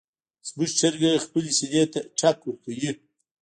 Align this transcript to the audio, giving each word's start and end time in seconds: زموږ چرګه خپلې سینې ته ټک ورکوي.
زموږ 0.47 0.69
چرګه 0.79 1.11
خپلې 1.25 1.51
سینې 1.57 1.83
ته 1.93 1.99
ټک 2.17 2.37
ورکوي. 2.43 2.91